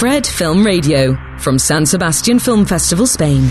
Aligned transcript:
Fred 0.00 0.24
Film 0.24 0.64
Radio, 0.64 1.14
from 1.36 1.58
San 1.58 1.84
Sebastian 1.84 2.40
Film 2.40 2.64
Festival, 2.64 3.04
Spain. 3.04 3.50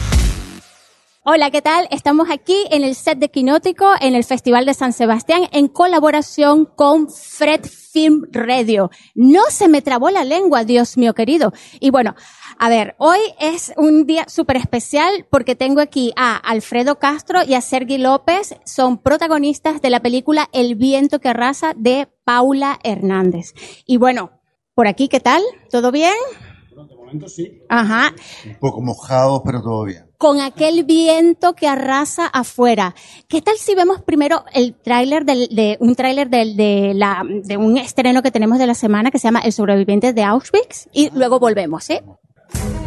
Hola, 1.23 1.51
¿qué 1.51 1.61
tal? 1.61 1.87
Estamos 1.91 2.27
aquí 2.31 2.55
en 2.71 2.83
el 2.83 2.95
set 2.95 3.19
de 3.19 3.29
Quinótico 3.29 3.85
en 4.01 4.15
el 4.15 4.23
Festival 4.23 4.65
de 4.65 4.73
San 4.73 4.91
Sebastián 4.91 5.43
en 5.51 5.67
colaboración 5.67 6.65
con 6.65 7.07
Fred 7.11 7.67
Film 7.67 8.23
Radio. 8.31 8.89
No 9.13 9.43
se 9.51 9.67
me 9.67 9.83
trabó 9.83 10.09
la 10.09 10.23
lengua, 10.23 10.63
Dios 10.63 10.97
mío 10.97 11.13
querido. 11.13 11.53
Y 11.79 11.91
bueno, 11.91 12.15
a 12.57 12.67
ver, 12.67 12.95
hoy 12.97 13.19
es 13.39 13.71
un 13.77 14.07
día 14.07 14.25
súper 14.27 14.57
especial 14.57 15.27
porque 15.29 15.53
tengo 15.53 15.81
aquí 15.81 16.13
a 16.15 16.35
Alfredo 16.35 16.97
Castro 16.97 17.43
y 17.43 17.53
a 17.53 17.61
Sergi 17.61 17.99
López. 17.99 18.55
Son 18.65 18.97
protagonistas 18.97 19.83
de 19.83 19.91
la 19.91 19.99
película 19.99 20.49
El 20.51 20.73
viento 20.73 21.19
que 21.19 21.29
arrasa 21.29 21.73
de 21.75 22.07
Paula 22.23 22.79
Hernández. 22.83 23.53
Y 23.85 23.97
bueno, 23.97 24.38
por 24.79 24.87
aquí, 24.87 25.09
¿qué 25.09 25.19
tal? 25.19 25.41
¿Todo 25.69 25.91
bien? 25.91 26.13
De 26.71 26.95
momento 26.95 27.27
sí. 27.27 27.63
Ajá. 27.67 28.13
Un 28.45 28.59
poco 28.61 28.81
mojado, 28.81 29.43
pero 29.43 29.61
todo 29.61 29.83
bien. 29.83 30.05
Con 30.17 30.39
aquel 30.39 30.85
viento 30.85 31.53
que 31.53 31.67
arrasa 31.67 32.27
afuera. 32.27 32.95
¿Qué 33.27 33.41
tal 33.41 33.57
si 33.57 33.75
vemos 33.75 34.01
primero 34.01 34.45
el 34.53 34.75
tráiler 34.81 35.25
de 35.25 35.75
un 35.81 35.95
tráiler 35.95 36.29
de, 36.29 36.93
la 36.95 37.25
de 37.43 37.57
un 37.57 37.77
estreno 37.77 38.21
que 38.21 38.31
tenemos 38.31 38.57
de 38.57 38.67
la 38.67 38.73
semana 38.73 39.11
que 39.11 39.19
se 39.19 39.27
llama 39.27 39.41
El 39.41 39.51
sobreviviente 39.51 40.13
de 40.13 40.23
Auschwitz 40.23 40.87
y 40.93 41.09
luego 41.13 41.41
volvemos, 41.41 41.83
¿sí? 41.83 41.99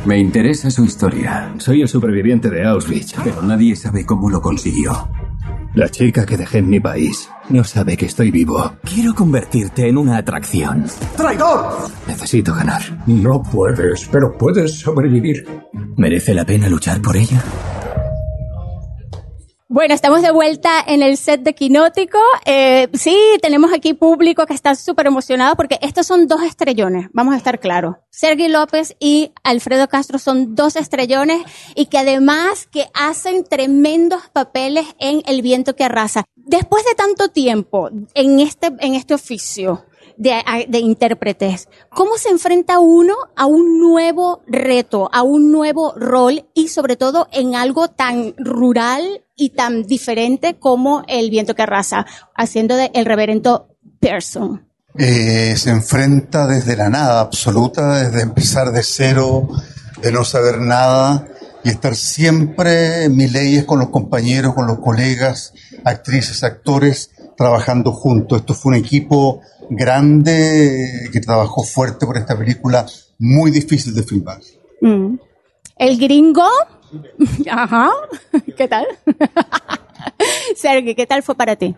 Me 0.07 0.19
interesa 0.19 0.71
su 0.71 0.87
historia. 0.87 1.55
Soy 1.59 1.83
el 1.83 1.89
superviviente 1.89 2.49
de 2.49 2.65
Auschwitz, 2.65 3.13
pero 3.23 3.43
nadie 3.43 3.77
sabe 3.77 4.07
cómo 4.07 4.31
lo 4.31 4.41
consiguió. 4.41 5.11
La 5.75 5.91
chica 5.91 6.25
que 6.25 6.39
dejé 6.39 6.61
en 6.61 6.71
mi 6.71 6.81
país 6.81 7.29
no 7.49 7.65
sabe 7.65 7.97
que 7.97 8.07
estoy 8.07 8.31
vivo. 8.31 8.73
Quiero 8.83 9.15
convertirte 9.15 9.89
en 9.89 9.99
una 9.99 10.17
atracción. 10.17 10.85
¡Traidor! 11.17 11.89
Necesito 12.07 12.55
ganar. 12.55 12.83
No 13.07 13.43
puedes, 13.43 14.09
pero 14.11 14.37
puedes 14.37 14.81
sobrevivir. 14.81 15.47
¿Merece 15.97 16.35
la 16.35 16.45
pena 16.45 16.69
luchar 16.69 17.01
por 17.01 17.17
ella? 17.17 17.43
Bueno, 19.73 19.95
estamos 19.95 20.21
de 20.21 20.31
vuelta 20.31 20.85
en 20.87 21.03
el 21.03 21.17
set 21.17 21.41
de 21.41 21.55
Quinótico. 21.55 22.19
Eh, 22.45 22.89
sí, 22.93 23.17
tenemos 23.41 23.73
aquí 23.73 23.95
público 23.95 24.45
que 24.45 24.53
está 24.53 24.75
súper 24.75 25.07
emocionado 25.07 25.57
porque 25.57 25.79
estos 25.81 26.07
son 26.07 26.29
dos 26.29 26.43
estrellones, 26.43 27.09
vamos 27.15 27.33
a 27.33 27.39
estar 27.39 27.59
claros. 27.59 27.97
Sergi 28.11 28.49
López 28.49 28.95
y 29.01 29.33
Alfredo 29.43 29.89
Castro 29.89 30.19
son 30.19 30.55
dos 30.55 30.77
estrellones 30.77 31.43
y 31.75 31.87
que 31.87 31.97
además 31.97 32.69
que 32.71 32.85
hacen 32.93 33.45
tremendos 33.45 34.29
papeles 34.31 34.85
en 34.99 35.23
El 35.25 35.41
viento 35.41 35.75
que 35.75 35.85
arrasa. 35.85 36.25
Después 36.37 36.85
de 36.85 36.95
tanto 36.95 37.29
tiempo 37.29 37.89
en 38.13 38.41
este, 38.41 38.75
en 38.79 38.95
este 38.95 39.15
oficio, 39.15 39.87
de, 40.19 40.67
de, 40.69 40.79
intérpretes. 40.79 41.69
¿Cómo 41.89 42.19
se 42.19 42.29
enfrenta 42.29 42.79
uno 42.79 43.15
a 43.35 43.47
un 43.47 43.81
nuevo 43.81 44.43
reto, 44.47 45.09
a 45.11 45.23
un 45.23 45.51
nuevo 45.51 45.95
rol 45.97 46.45
y 46.53 46.69
sobre 46.69 46.97
todo 46.97 47.29
en 47.33 47.55
algo 47.55 47.89
tan 47.89 48.35
rural 48.37 49.25
y 49.43 49.51
tan 49.51 49.83
diferente 49.83 50.55
como 50.59 51.03
El 51.09 51.29
viento 51.29 51.55
que 51.55 51.63
arrasa, 51.63 52.07
haciendo 52.37 52.77
de 52.77 52.91
el 52.95 53.05
reverendo 53.05 53.77
Pearson? 53.99 54.69
Eh, 54.97 55.55
se 55.57 55.71
enfrenta 55.71 56.47
desde 56.47 56.77
la 56.77 56.89
nada 56.89 57.21
absoluta, 57.21 58.05
desde 58.05 58.23
empezar 58.23 58.71
de 58.71 58.83
cero, 58.83 59.49
de 60.01 60.13
no 60.13 60.25
saber 60.25 60.61
nada 60.61 61.27
y 61.65 61.71
estar 61.71 61.97
siempre 61.97 63.05
en 63.05 63.17
mis 63.17 63.33
leyes 63.33 63.65
con 63.65 63.81
los 63.81 63.89
compañeros, 63.89 64.55
con 64.55 64.67
los 64.67 64.79
colegas, 64.79 65.55
actrices, 65.85 66.45
actores, 66.45 67.11
trabajando 67.37 67.93
juntos. 67.93 68.41
Esto 68.41 68.55
fue 68.55 68.77
un 68.77 68.79
equipo 68.79 69.41
grande 69.71 71.09
que 71.13 71.21
trabajó 71.21 71.65
fuerte 71.65 72.07
por 72.07 72.17
esta 72.17 72.39
película, 72.39 72.87
muy 73.19 73.51
difícil 73.51 73.95
de 73.95 74.03
filmar. 74.03 74.41
Mm. 74.81 75.17
El 75.79 75.99
gringo, 75.99 76.47
ajá, 77.51 77.91
¿qué 78.57 78.69
tal? 78.69 78.87
Sergi, 80.57 80.95
¿qué 80.95 81.07
tal 81.07 81.23
fue 81.23 81.35
para 81.35 81.57
ti? 81.57 81.75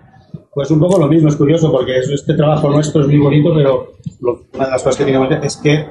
Pues 0.53 0.71
un 0.71 0.79
poco 0.79 0.99
lo 0.99 1.09
mismo, 1.09 1.29
es 1.29 1.37
curioso 1.37 1.71
porque 1.73 1.99
este 1.99 2.35
trabajo 2.35 2.71
nuestro 2.71 3.03
es 3.03 3.09
muy 3.09 3.19
bonito, 3.19 3.53
pero 3.55 3.95
lo, 4.21 4.45
una 4.55 4.67
de 4.67 4.71
las 4.71 4.83
cosas 4.83 4.99
que 4.99 5.05
tiene 5.05 5.29
que 5.29 5.47
es 5.47 5.57
que 5.57 5.85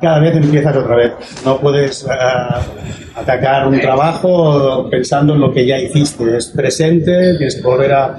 cada 0.00 0.18
vez 0.18 0.36
empiezas 0.36 0.76
otra 0.76 0.96
vez. 0.96 1.12
No 1.44 1.58
puedes 1.58 2.04
uh, 2.04 3.18
atacar 3.18 3.68
un 3.68 3.80
trabajo 3.80 4.88
pensando 4.90 5.34
en 5.34 5.40
lo 5.40 5.52
que 5.52 5.66
ya 5.66 5.78
hiciste. 5.78 6.36
Es 6.36 6.46
presente, 6.48 7.36
tienes 7.36 7.56
que 7.56 7.62
volver 7.62 7.92
a, 7.92 8.18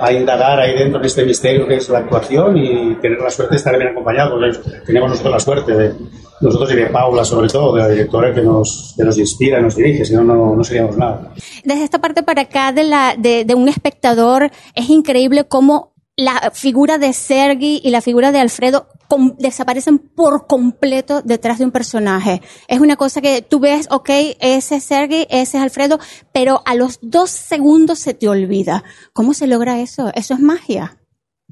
a, 0.00 0.12
indagar 0.12 0.60
ahí 0.60 0.74
dentro 0.74 1.00
de 1.00 1.06
este 1.06 1.24
misterio 1.24 1.66
que 1.66 1.76
es 1.76 1.88
la 1.88 1.98
actuación 1.98 2.56
y 2.56 2.94
tener 2.96 3.18
la 3.18 3.30
suerte 3.30 3.54
de 3.54 3.58
estar 3.58 3.76
bien 3.76 3.90
acompañado. 3.90 4.38
Porque 4.38 4.58
tenemos 4.86 5.10
nosotros 5.10 5.32
la 5.32 5.40
suerte 5.40 5.72
de 5.72 5.94
nosotros 6.40 6.72
y 6.72 6.76
de 6.76 6.86
Paula, 6.86 7.24
sobre 7.24 7.48
todo, 7.48 7.74
de 7.74 7.82
la 7.82 7.88
directora 7.88 8.34
que 8.34 8.42
nos, 8.42 8.94
que 8.96 9.04
nos 9.04 9.16
inspira, 9.18 9.60
nos 9.60 9.76
dirige, 9.76 10.04
si 10.04 10.14
no, 10.14 10.22
no 10.22 10.64
seríamos 10.64 10.96
nada. 10.96 11.32
Desde 11.64 11.84
esta 11.84 12.00
parte 12.00 12.22
para 12.22 12.42
acá 12.42 12.72
de, 12.72 12.84
la, 12.84 13.14
de, 13.16 13.44
de 13.44 13.54
un 13.54 13.68
espectador, 13.68 14.50
es 14.74 14.90
increíble 14.90 15.44
cómo 15.44 15.92
la 16.16 16.50
figura 16.52 16.98
de 16.98 17.12
Sergi 17.12 17.80
y 17.82 17.90
la 17.90 18.00
figura 18.00 18.32
de 18.32 18.40
Alfredo 18.40 18.86
com 19.12 19.36
desaparecen 19.38 19.98
por 19.98 20.46
completo 20.46 21.20
detrás 21.20 21.58
de 21.58 21.66
un 21.66 21.70
personaje. 21.70 22.40
Es 22.66 22.80
una 22.80 22.96
cosa 22.96 23.20
que 23.20 23.42
tú 23.42 23.60
ves, 23.60 23.86
ok, 23.90 24.08
ese 24.40 24.76
es 24.76 24.84
Sergi, 24.84 25.26
ese 25.28 25.58
es 25.58 25.62
Alfredo, 25.62 25.98
pero 26.32 26.62
a 26.64 26.74
los 26.74 26.98
dos 27.02 27.28
segundos 27.28 27.98
se 27.98 28.14
te 28.14 28.26
olvida. 28.26 28.84
¿Cómo 29.12 29.34
se 29.34 29.46
logra 29.46 29.80
eso? 29.80 30.10
Eso 30.14 30.32
es 30.32 30.40
magia, 30.40 30.96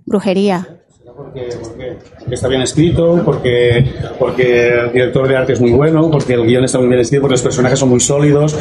brujería. 0.06 0.80
Porque, 1.04 1.50
porque, 1.62 1.98
porque, 2.18 2.34
está 2.34 2.48
bien 2.48 2.62
escrito, 2.62 3.20
porque, 3.26 3.92
porque 4.18 4.68
el 4.68 4.92
director 4.92 5.28
de 5.28 5.36
arte 5.36 5.52
es 5.52 5.60
muy 5.60 5.72
bueno, 5.72 6.10
porque 6.10 6.32
el 6.32 6.46
guion 6.46 6.64
está 6.64 6.78
muy 6.78 6.88
bien 6.88 7.00
escrito, 7.00 7.20
porque 7.20 7.34
los 7.34 7.42
personajes 7.42 7.78
son 7.78 7.90
muy 7.90 8.00
sólidos. 8.00 8.56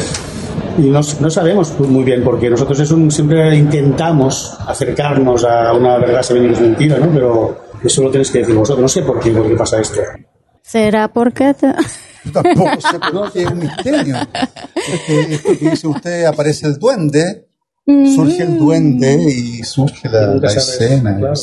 Y 0.77 0.89
no, 0.89 0.99
no 1.21 1.29
sabemos 1.29 1.79
muy 1.79 2.03
bien 2.03 2.21
por 2.21 2.37
qué. 2.37 2.49
Nosotros 2.49 2.77
es 2.81 2.91
un, 2.91 3.09
siempre 3.11 3.55
intentamos 3.55 4.57
acercarnos 4.67 5.45
a 5.45 5.71
una 5.71 5.97
verdad 5.99 6.25
que 6.27 6.51
es 6.51 6.59
mentira, 6.59 6.97
¿no? 6.97 7.09
Pero 7.13 7.69
eso 7.84 8.03
lo 8.03 8.12
tenéis 8.12 8.31
que 8.31 8.40
decir 8.40 8.56
vosotros. 8.56 8.81
No 8.81 8.90
sé 8.90 9.01
por 9.03 9.19
qué, 9.19 9.31
por 9.31 9.47
qué 9.47 9.56
pasa 9.56 9.79
esto. 9.79 10.01
¿Será 10.62 11.07
porque 11.12 11.53
te... 11.53 11.73
Tampoco 12.34 12.81
sé, 12.81 13.00
pero 13.00 13.25
es 13.25 13.45
un 13.45 13.59
misterio. 13.59 14.16
Porque 14.73 15.34
esto 15.34 15.57
que 15.57 15.69
dice 15.69 15.88
usted, 15.88 16.25
aparece 16.25 16.67
el 16.67 16.78
duende, 16.78 17.47
surge 17.85 18.44
el 18.44 18.57
duende 18.57 19.13
y 19.23 19.63
surge 19.63 20.09
la, 20.09 20.35
la 20.35 20.47
escena. 20.47 21.17
Claro, 21.17 21.34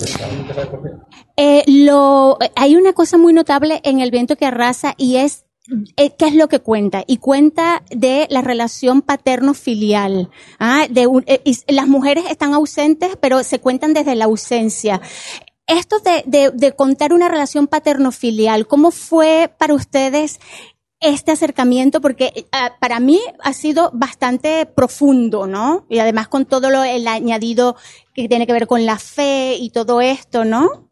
eh, 1.36 1.64
lo, 1.66 2.38
hay 2.54 2.76
una 2.76 2.92
cosa 2.92 3.16
muy 3.16 3.32
notable 3.32 3.80
en 3.84 4.00
El 4.00 4.10
viento 4.10 4.36
que 4.36 4.46
arrasa 4.46 4.94
y 4.96 5.16
es 5.16 5.46
eh, 5.96 6.14
¿Qué 6.16 6.26
es 6.26 6.34
lo 6.34 6.48
que 6.48 6.60
cuenta? 6.60 7.02
Y 7.06 7.16
cuenta 7.16 7.82
de 7.90 8.26
la 8.30 8.40
relación 8.40 9.02
paterno-filial. 9.02 10.30
¿ah? 10.60 10.86
De 10.88 11.06
un, 11.06 11.24
eh, 11.26 11.42
las 11.66 11.88
mujeres 11.88 12.24
están 12.30 12.54
ausentes, 12.54 13.16
pero 13.20 13.42
se 13.42 13.58
cuentan 13.58 13.92
desde 13.92 14.14
la 14.14 14.26
ausencia. 14.26 15.00
Esto 15.66 15.96
de, 15.98 16.22
de, 16.26 16.50
de 16.52 16.72
contar 16.72 17.12
una 17.12 17.28
relación 17.28 17.66
paterno-filial, 17.66 18.68
¿cómo 18.68 18.92
fue 18.92 19.50
para 19.58 19.74
ustedes 19.74 20.38
este 21.00 21.32
acercamiento? 21.32 22.00
Porque 22.00 22.32
uh, 22.36 22.78
para 22.80 23.00
mí 23.00 23.20
ha 23.42 23.52
sido 23.52 23.90
bastante 23.92 24.66
profundo, 24.66 25.48
¿no? 25.48 25.84
Y 25.88 25.98
además 25.98 26.28
con 26.28 26.46
todo 26.46 26.70
lo, 26.70 26.84
el 26.84 27.08
añadido 27.08 27.74
que 28.14 28.28
tiene 28.28 28.46
que 28.46 28.52
ver 28.52 28.68
con 28.68 28.86
la 28.86 28.96
fe 28.98 29.56
y 29.58 29.70
todo 29.70 30.00
esto, 30.00 30.44
¿no? 30.44 30.86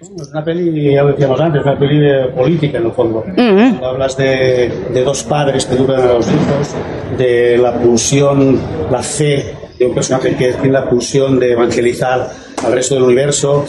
Es 0.00 0.10
una 0.10 0.44
peli, 0.44 0.92
ya 0.92 1.02
lo 1.02 1.12
decíamos 1.12 1.40
antes, 1.40 1.62
una 1.62 1.78
peli 1.78 1.98
de 1.98 2.28
política 2.28 2.78
en 2.78 2.86
el 2.86 2.92
fondo. 2.92 3.20
Uh 3.20 3.30
-huh. 3.32 3.70
Cuando 3.70 3.86
hablas 3.86 4.16
de, 4.16 4.68
de, 4.92 5.02
dos 5.02 5.24
padres 5.24 5.64
que 5.64 5.74
educan 5.74 6.02
a 6.02 6.12
los 6.12 6.26
hijos, 6.28 6.74
de 7.16 7.58
la 7.58 7.72
pulsión, 7.72 8.60
la 8.92 9.02
fe 9.02 9.56
de 9.78 9.86
un 9.86 9.94
personaje 9.94 10.36
que 10.36 10.52
tiene 10.52 10.72
la 10.72 10.88
pulsión 10.88 11.40
de 11.40 11.52
evangelizar 11.52 12.30
al 12.64 12.72
resto 12.72 12.94
del 12.94 13.04
universo, 13.04 13.64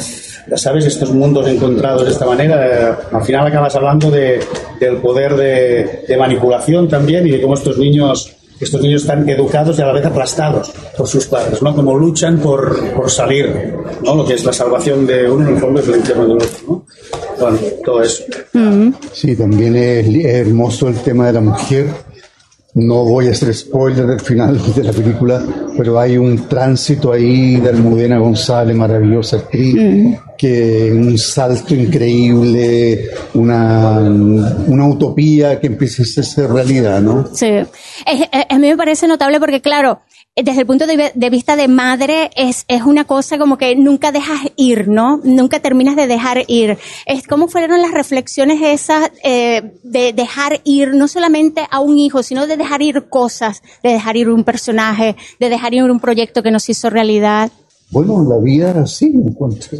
ya 0.49 0.57
sabes, 0.57 0.85
estos 0.85 1.11
mundos 1.11 1.47
encontrados 1.47 2.05
de 2.05 2.11
esta 2.11 2.25
manera, 2.25 2.65
eh, 2.65 2.95
al 3.11 3.21
final 3.23 3.47
acabas 3.47 3.75
hablando 3.75 4.09
de, 4.09 4.39
del 4.79 4.97
poder 4.97 5.35
de, 5.35 6.05
de, 6.07 6.17
manipulación 6.17 6.87
también 6.87 7.27
y 7.27 7.31
de 7.31 7.41
cómo 7.41 7.53
estos 7.53 7.77
niños 7.77 8.35
estos 8.59 8.81
niños 8.81 9.03
están 9.03 9.27
educados 9.29 9.79
y 9.79 9.81
a 9.81 9.85
la 9.85 9.93
vez 9.93 10.05
aplastados 10.05 10.71
por 10.97 11.07
sus 11.07 11.27
padres, 11.27 11.61
¿no? 11.61 11.73
Como 11.73 11.97
luchan 11.97 12.39
por, 12.39 12.93
por 12.93 13.09
salir, 13.09 13.73
¿no? 14.03 14.15
Lo 14.15 14.25
que 14.25 14.33
es 14.33 14.43
la 14.43 14.51
salvación 14.51 15.07
de 15.07 15.29
uno 15.29 15.47
en 15.47 15.55
el 15.55 15.61
fondo 15.61 15.79
es 15.79 15.87
el 15.87 15.95
infierno 15.95 16.23
del 16.27 16.37
otro, 16.37 16.59
¿no? 16.67 16.85
Bueno, 17.39 17.57
todo 17.85 18.03
eso. 18.03 18.23
Mm. 18.53 18.89
Sí, 19.13 19.35
también 19.35 19.75
es, 19.75 20.25
hermoso 20.25 20.89
el 20.89 20.95
tema 20.95 21.27
de 21.27 21.33
la 21.33 21.41
mujer. 21.41 21.87
No 22.73 23.05
voy 23.05 23.27
a 23.27 23.31
hacer 23.31 23.53
spoiler 23.53 24.05
del 24.05 24.19
final 24.19 24.59
de 24.75 24.83
la 24.83 24.91
película, 24.91 25.41
pero 25.77 25.97
hay 25.97 26.17
un 26.17 26.47
tránsito 26.47 27.13
ahí 27.13 27.57
de 27.57 27.69
Almudena 27.69 28.19
González, 28.19 28.75
maravillosa 28.75 29.37
actriz, 29.37 29.75
-huh. 29.75 30.19
Que 30.39 30.89
un 30.93 31.17
salto 31.17 31.75
increíble, 31.75 33.09
una, 33.33 33.99
una 33.99 34.87
utopía 34.87 35.59
que 35.59 35.67
empieza 35.67 36.03
a 36.03 36.23
ser 36.23 36.49
realidad, 36.49 37.01
¿no? 37.01 37.27
Sí, 37.33 37.47
a 37.47 38.57
mí 38.57 38.67
me 38.69 38.77
parece 38.77 39.05
notable 39.05 39.37
porque, 39.37 39.59
claro, 39.59 39.99
desde 40.33 40.61
el 40.61 40.65
punto 40.65 40.87
de, 40.87 41.11
de, 41.13 41.29
vista 41.29 41.57
de 41.57 41.67
madre, 41.67 42.31
es, 42.37 42.63
es 42.69 42.83
una 42.83 43.03
cosa 43.03 43.37
como 43.37 43.57
que 43.57 43.75
nunca 43.75 44.13
dejas 44.13 44.39
ir, 44.55 44.87
¿no? 44.87 45.19
Nunca 45.25 45.59
terminas 45.59 45.97
de 45.97 46.07
dejar 46.07 46.45
ir. 46.47 46.77
Es 47.05 47.27
como 47.27 47.49
fueron 47.49 47.81
las 47.81 47.91
reflexiones 47.91 48.61
esas 48.61 49.11
eh, 49.25 49.73
de 49.83 50.13
dejar 50.13 50.61
ir 50.63 50.93
no 50.93 51.09
solamente 51.09 51.67
a 51.69 51.81
un 51.81 51.97
hijo, 51.97 52.23
sino 52.23 52.47
de 52.47 52.55
dejar 52.55 52.81
ir 52.81 53.09
cosas, 53.09 53.61
de 53.83 53.89
dejar 53.89 54.15
ir 54.15 54.29
un 54.29 54.45
personaje, 54.45 55.17
de 55.37 55.49
dejar 55.49 55.73
ir 55.73 55.83
un 55.83 55.99
proyecto 55.99 56.41
que 56.41 56.51
nos 56.51 56.69
hizo 56.69 56.89
realidad. 56.89 57.51
Bueno, 57.91 58.23
la 58.23 58.37
vida 58.37 58.69
era 58.69 58.81
así, 58.83 59.09
me 59.09 59.29
encuentro. 59.29 59.77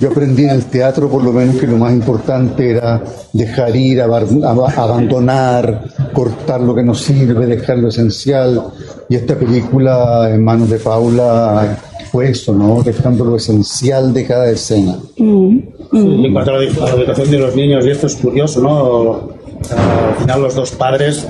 Yo 0.00 0.08
aprendí 0.08 0.42
en 0.42 0.50
el 0.50 0.64
teatro 0.64 1.08
por 1.08 1.22
lo 1.22 1.32
menos 1.32 1.56
que 1.56 1.68
lo 1.68 1.76
más 1.76 1.92
importante 1.92 2.70
era 2.70 3.00
dejar 3.32 3.76
ir, 3.76 4.00
abandonar, 4.00 5.84
cortar 6.12 6.60
lo 6.60 6.74
que 6.74 6.82
no 6.82 6.94
sirve, 6.94 7.46
dejar 7.46 7.78
lo 7.78 7.88
esencial. 7.88 8.60
Y 9.08 9.14
esta 9.14 9.36
película 9.36 10.28
en 10.34 10.42
manos 10.42 10.68
de 10.68 10.78
Paula 10.80 11.78
fue 12.10 12.30
eso, 12.30 12.52
¿no? 12.52 12.82
Dejando 12.82 13.24
lo 13.24 13.36
esencial 13.36 14.12
de 14.12 14.26
cada 14.26 14.50
escena. 14.50 14.98
Mm. 15.16 15.58
en 15.92 16.32
cuanto 16.32 16.50
a 16.50 16.58
la, 16.58 16.64
educación 16.64 17.30
de 17.30 17.38
los 17.38 17.54
niños, 17.54 17.86
y 17.86 17.90
esto 17.90 18.08
es 18.08 18.16
curioso, 18.16 18.60
¿no? 18.60 19.38
Al 19.70 20.16
final 20.20 20.42
los 20.42 20.54
dos 20.56 20.72
padres, 20.72 21.24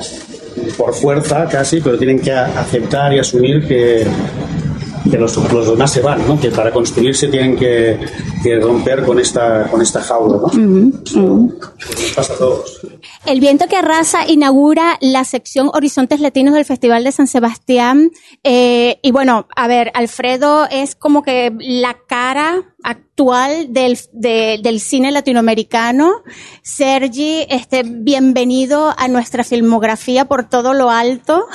por 0.79 0.95
fuerza 0.95 1.47
casi, 1.51 1.81
pero 1.81 1.99
tienen 1.99 2.19
que 2.19 2.33
aceptar 2.33 3.13
y 3.13 3.19
asumir 3.19 3.67
que 3.67 4.07
que 5.11 5.19
los, 5.19 5.37
los, 5.53 5.71
demás 5.71 5.93
se 5.93 6.01
van, 6.01 6.27
¿no? 6.27 6.39
que 6.41 6.51
para 6.51 6.73
construirse 6.73 7.29
tienen 7.29 7.57
que, 7.57 7.99
que 8.43 8.59
romper 8.59 9.05
con 9.05 9.19
esta, 9.19 9.69
con 9.71 9.83
esta 9.83 10.01
jaula. 10.03 10.39
¿no? 10.53 11.53
Pasa 12.15 12.33
a 12.35 12.37
todos. 12.37 12.81
El 13.27 13.41
viento 13.41 13.67
que 13.67 13.77
arrasa 13.77 14.29
inaugura 14.29 14.97
la 15.01 15.25
sección 15.25 15.71
Horizontes 15.73 16.21
Latinos 16.21 16.55
del 16.55 16.65
Festival 16.65 17.05
de 17.05 17.13
San 17.13 17.27
Sebastián. 17.27 18.11
Eh, 18.45 18.99
y 19.03 19.11
bueno, 19.11 19.47
a 19.55 19.69
ver, 19.69 19.91
Alfredo 19.95 20.67
es 20.71 20.95
como 20.95 21.23
que 21.23 21.53
la 21.59 21.97
cara 22.07 22.75
actual 22.83 23.73
del, 23.73 23.99
de, 24.13 24.61
del 24.63 24.81
cine 24.81 25.11
latinoamericano. 25.11 26.23
Sergi, 26.63 27.47
este, 27.49 27.83
bienvenido 27.85 28.95
a 28.97 29.09
nuestra 29.09 29.45
filmografía 29.45 30.27
por 30.27 30.49
todo 30.49 30.75
lo 30.75 30.91
alto. 30.91 31.47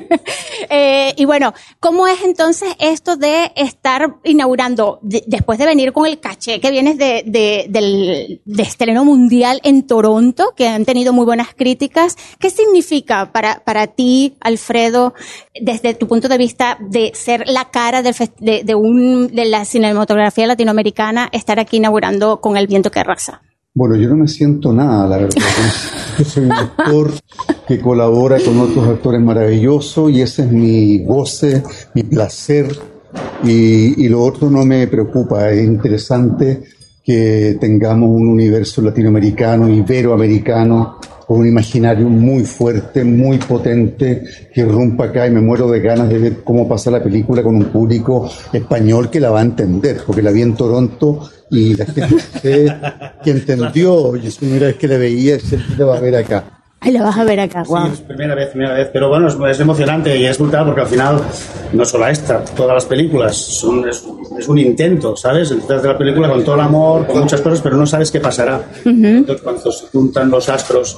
eh, 0.70 1.12
y 1.16 1.24
bueno, 1.24 1.54
¿cómo 1.80 2.06
es 2.06 2.22
entonces 2.24 2.74
esto 2.78 3.16
de 3.16 3.52
estar 3.56 4.16
inaugurando, 4.24 5.00
después 5.02 5.58
de 5.58 5.66
venir 5.66 5.92
con 5.92 6.06
el 6.06 6.20
caché 6.20 6.60
que 6.60 6.70
vienes 6.70 6.98
de, 6.98 7.22
de, 7.26 7.66
del 7.68 8.40
de 8.44 8.62
estreno 8.62 9.04
mundial 9.04 9.60
en 9.64 9.86
Toronto, 9.86 10.52
que 10.56 10.68
han 10.68 10.84
tenido 10.84 11.12
muy 11.12 11.24
buenas 11.24 11.48
críticas? 11.54 12.16
¿Qué 12.38 12.50
significa 12.50 13.32
para, 13.32 13.62
para 13.64 13.86
ti, 13.86 14.36
Alfredo, 14.40 15.14
desde 15.60 15.94
tu 15.94 16.06
punto 16.06 16.28
de 16.28 16.38
vista 16.38 16.78
de 16.80 17.12
ser 17.14 17.48
la 17.48 17.70
cara 17.70 18.02
de, 18.02 18.62
de, 18.64 18.74
un, 18.74 19.28
de 19.28 19.44
la 19.46 19.64
cinematografía 19.64 20.46
latinoamericana, 20.46 21.28
estar 21.32 21.58
aquí 21.58 21.78
inaugurando 21.78 22.40
con 22.40 22.56
El 22.56 22.66
viento 22.66 22.90
que 22.90 23.00
arrasa? 23.00 23.42
Bueno, 23.74 23.96
yo 23.96 24.08
no 24.08 24.16
me 24.16 24.26
siento 24.26 24.72
nada, 24.72 25.06
la 25.06 25.18
verdad. 25.18 25.36
Yo 26.18 26.24
soy 26.24 26.44
un 26.46 26.52
actor 26.52 27.12
que 27.68 27.78
colabora 27.78 28.38
con 28.40 28.58
otros 28.60 28.88
actores 28.88 29.20
maravillosos 29.20 30.10
y 30.10 30.22
ese 30.22 30.42
es 30.42 30.50
mi 30.50 31.04
goce, 31.04 31.62
mi 31.92 32.02
placer 32.02 32.66
y, 33.44 34.04
y 34.04 34.08
lo 34.08 34.22
otro 34.22 34.48
no 34.48 34.64
me 34.64 34.86
preocupa. 34.86 35.50
Es 35.50 35.62
interesante 35.62 36.62
que 37.04 37.58
tengamos 37.60 38.08
un 38.08 38.26
universo 38.26 38.80
latinoamericano, 38.80 39.68
iberoamericano, 39.68 40.98
con 41.26 41.40
un 41.40 41.46
imaginario 41.46 42.08
muy 42.08 42.44
fuerte, 42.44 43.04
muy 43.04 43.36
potente, 43.36 44.24
que 44.52 44.64
rompa 44.64 45.04
acá 45.04 45.26
y 45.26 45.30
me 45.30 45.42
muero 45.42 45.70
de 45.70 45.80
ganas 45.80 46.08
de 46.08 46.18
ver 46.18 46.36
cómo 46.42 46.66
pasa 46.66 46.90
la 46.90 47.02
película 47.02 47.42
con 47.42 47.54
un 47.54 47.66
público 47.66 48.30
español 48.50 49.10
que 49.10 49.20
la 49.20 49.28
va 49.28 49.40
a 49.40 49.42
entender, 49.42 50.02
porque 50.06 50.22
la 50.22 50.30
vi 50.30 50.40
en 50.40 50.54
Toronto 50.54 51.28
y 51.50 51.74
la 51.76 51.84
gente 51.84 52.74
que 53.22 53.30
entendió, 53.30 54.16
y 54.16 54.26
es 54.26 54.36
la 54.36 54.40
primera 54.40 54.66
vez 54.68 54.76
que 54.76 54.88
la 54.88 54.96
veía, 54.96 55.38
se 55.38 55.58
la 55.76 55.84
va 55.84 55.98
a 55.98 56.00
ver 56.00 56.16
acá. 56.16 56.57
Ahí 56.80 56.92
la 56.92 57.02
vas 57.02 57.18
a 57.18 57.24
ver 57.24 57.40
acá, 57.40 57.64
Sí, 57.64 57.72
es 57.92 58.00
primera 58.02 58.36
vez, 58.36 58.50
primera 58.50 58.74
vez. 58.74 58.88
Pero 58.92 59.08
bueno, 59.08 59.26
es, 59.48 59.60
emocionante 59.60 60.16
y 60.16 60.24
es 60.24 60.38
brutal 60.38 60.64
porque 60.64 60.82
al 60.82 60.86
final, 60.86 61.20
no 61.72 61.84
solo 61.84 62.06
esta, 62.06 62.44
todas 62.44 62.74
las 62.74 62.84
películas 62.84 63.36
son, 63.36 63.88
es, 63.88 64.04
un 64.46 64.58
intento, 64.58 65.16
¿sabes? 65.16 65.50
Detrás 65.50 65.82
de 65.82 65.88
la 65.88 65.98
película 65.98 66.28
con 66.28 66.44
todo 66.44 66.54
el 66.54 66.60
amor, 66.60 67.06
con 67.06 67.20
muchas 67.20 67.40
cosas, 67.40 67.60
pero 67.60 67.76
no 67.76 67.84
sabes 67.84 68.12
qué 68.12 68.20
pasará. 68.20 68.62
Entonces, 68.84 69.42
cuando 69.42 69.72
se 69.72 69.86
juntan 69.88 70.30
los 70.30 70.48
astros 70.48 70.96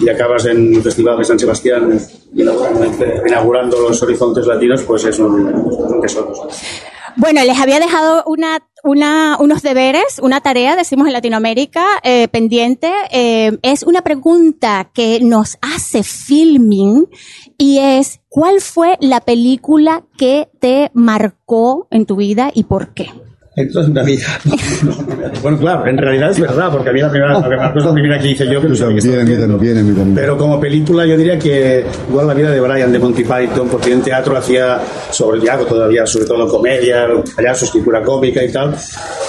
y 0.00 0.08
acabas 0.08 0.46
en 0.46 0.74
el 0.74 0.82
Festival 0.82 1.18
de 1.18 1.24
San 1.24 1.38
Sebastián 1.38 2.00
inaugurando 2.34 3.80
los 3.80 4.02
horizontes 4.02 4.46
latinos, 4.46 4.82
pues 4.82 5.04
es 5.04 5.18
un, 5.20 5.46
un 5.46 6.00
tesoro. 6.00 6.32
Bueno, 7.16 7.42
les 7.44 7.58
había 7.58 7.80
dejado 7.80 8.24
una, 8.26 8.60
una, 8.84 9.36
unos 9.38 9.62
deberes, 9.62 10.20
una 10.22 10.40
tarea, 10.40 10.76
decimos 10.76 11.06
en 11.06 11.12
Latinoamérica, 11.12 11.84
eh, 12.02 12.28
pendiente. 12.28 12.92
Eh, 13.10 13.58
es 13.62 13.82
una 13.82 14.02
pregunta 14.02 14.90
que 14.92 15.20
nos 15.20 15.58
hace 15.60 16.02
filming 16.02 17.06
y 17.58 17.78
es, 17.78 18.20
¿cuál 18.28 18.60
fue 18.60 18.96
la 19.00 19.20
película 19.20 20.04
que 20.16 20.48
te 20.60 20.90
marcó 20.94 21.88
en 21.90 22.06
tu 22.06 22.16
vida 22.16 22.50
y 22.54 22.64
por 22.64 22.94
qué? 22.94 23.10
Entonces, 23.60 23.94
la 23.94 24.02
vida. 24.02 24.26
bueno, 25.42 25.58
claro, 25.58 25.86
en 25.86 25.98
realidad 25.98 26.30
es 26.30 26.40
verdad, 26.40 26.70
porque 26.72 26.90
a 26.90 26.92
mí 26.92 27.00
la 27.00 27.10
primera, 27.10 27.32
la 27.34 27.72
primera 27.72 27.92
primera 27.92 28.18
que 28.18 28.28
hice 28.28 28.46
yo, 28.46 28.60
que 28.60 28.68
también, 28.68 30.14
Pero 30.14 30.36
como 30.36 30.60
película, 30.60 31.06
yo 31.06 31.16
diría 31.16 31.38
que 31.38 31.84
igual 32.08 32.26
la 32.26 32.34
vida 32.34 32.50
de 32.50 32.60
Brian 32.60 32.92
de 32.92 32.98
Monty 32.98 33.24
Python, 33.24 33.68
porque 33.70 33.92
en 33.92 34.02
teatro 34.02 34.36
hacía 34.36 34.80
sobre 35.10 35.38
el 35.38 35.66
todavía, 35.66 36.06
sobre 36.06 36.26
todo 36.26 36.48
comedia, 36.48 37.06
allá 37.36 37.54
su 37.54 37.66
escritura 37.66 38.02
cómica 38.02 38.42
y 38.42 38.50
tal. 38.50 38.74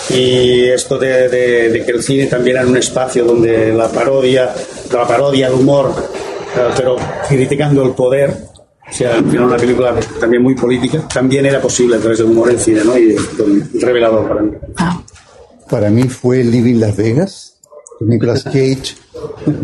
Y 0.09 0.65
esto 0.65 0.97
de, 0.97 1.29
de, 1.29 1.83
que 1.85 1.91
el 1.91 2.01
cine 2.01 2.25
también 2.27 2.57
era 2.57 2.65
un 2.65 2.77
espacio 2.77 3.25
donde 3.25 3.73
la 3.73 3.87
parodia, 3.89 4.49
la 4.91 5.07
parodia, 5.07 5.47
el 5.47 5.53
humor, 5.53 5.93
pero 6.75 6.95
criticando 7.27 7.83
el 7.83 7.91
poder, 7.91 8.50
o 8.91 8.93
sea, 8.93 9.19
una 9.19 9.55
película 9.55 9.95
también 10.19 10.43
muy 10.43 10.53
política, 10.53 11.07
también 11.07 11.45
era 11.45 11.61
posible 11.61 11.95
a 11.95 11.99
través 11.99 12.17
del 12.17 12.27
humor 12.27 12.51
en 12.51 12.59
cine, 12.59 12.83
¿no? 12.83 12.97
Y 12.97 13.15
revelador 13.79 14.27
para 14.27 14.41
mí. 14.41 14.51
Para 15.69 15.89
mí 15.89 16.03
fue 16.03 16.43
Living 16.43 16.75
Las 16.75 16.97
Vegas, 16.97 17.55
con 17.97 18.09
Nicolas 18.09 18.43
Cage, 18.43 18.95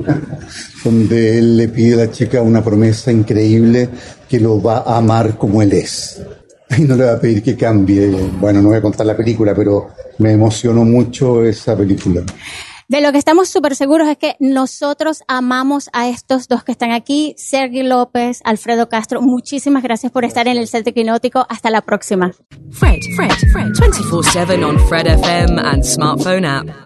donde 0.83 1.39
él 1.39 1.57
le 1.57 1.67
pide 1.67 1.95
a 1.95 2.05
la 2.05 2.11
chica 2.11 2.41
una 2.41 2.63
promesa 2.63 3.11
increíble 3.11 3.89
que 4.29 4.39
lo 4.39 4.61
va 4.61 4.77
a 4.77 4.97
amar 4.97 5.37
como 5.37 5.61
él 5.61 5.73
es. 5.73 6.21
Y 6.77 6.83
no 6.83 6.95
le 6.95 7.03
va 7.05 7.13
a 7.13 7.19
pedir 7.19 7.43
que 7.43 7.57
cambie. 7.57 8.09
Bueno, 8.39 8.61
no 8.61 8.69
voy 8.69 8.77
a 8.77 8.81
contar 8.81 9.05
la 9.05 9.17
película, 9.17 9.53
pero 9.53 9.89
me 10.19 10.31
emocionó 10.31 10.85
mucho 10.85 11.43
esa 11.43 11.77
película. 11.77 12.23
De 12.89 13.01
lo 13.01 13.11
que 13.11 13.17
estamos 13.17 13.49
súper 13.49 13.75
seguros 13.75 14.07
es 14.07 14.17
que 14.17 14.37
nosotros 14.39 15.21
amamos 15.27 15.89
a 15.91 16.07
estos 16.07 16.47
dos 16.47 16.63
que 16.63 16.71
están 16.71 16.91
aquí, 16.91 17.35
Sergi 17.37 17.83
López, 17.83 18.39
Alfredo 18.45 18.87
Castro. 18.87 19.21
Muchísimas 19.21 19.83
gracias 19.83 20.09
por 20.09 20.23
estar 20.23 20.47
en 20.47 20.55
el 20.55 20.69
set 20.69 20.93
Quinótico. 20.93 21.45
Hasta 21.49 21.69
la 21.69 21.81
próxima. 21.81 22.31
Fred, 22.71 22.99
Fred, 23.17 23.33
Fred, 23.51 23.73
24-7 23.73 24.63
on 24.65 24.79
Fred 24.87 25.05
FM 25.05 25.59
and 25.59 25.83
smartphone 25.83 26.45
app. 26.45 26.77